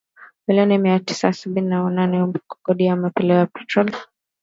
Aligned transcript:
milioni 0.47 0.77
mia 0.77 0.93
mbili 0.99 1.05
tisini 1.05 1.61
na 1.61 1.89
nane 1.89 2.17
kwa 2.17 2.27
Mfuko 2.27 2.45
wa 2.55 2.59
Kodi 2.63 2.85
ya 2.85 2.95
Maendeleo 2.95 3.37
ya 3.37 3.45
Petroli 3.45 3.93